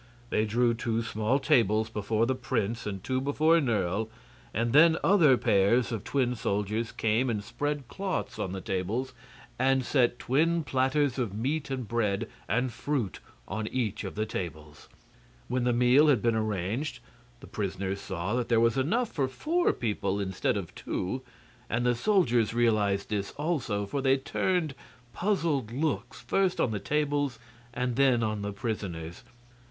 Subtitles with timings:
[0.31, 4.09] They drew two small tables before the prince and two before Nerle,
[4.51, 9.13] and then other pairs of twin soldiers came and spread cloths on the tables
[9.59, 14.89] and set twin platters of meat and bread and fruit on each of the tables.
[15.47, 16.97] When the meal had been arranged
[17.39, 21.21] the prisoners saw that there was enough for four people instead of two;
[21.69, 24.73] and the soldiers realized this also, for they turned
[25.13, 27.37] puzzled looks first on the tables
[27.71, 29.23] and then on the prisoners.